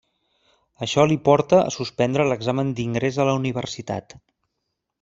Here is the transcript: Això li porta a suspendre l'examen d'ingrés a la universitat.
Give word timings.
Això 0.85 1.03
li 1.09 1.17
porta 1.27 1.59
a 1.65 1.75
suspendre 1.75 2.27
l'examen 2.31 2.73
d'ingrés 2.81 3.21
a 3.25 3.31
la 3.33 3.39
universitat. 3.43 4.21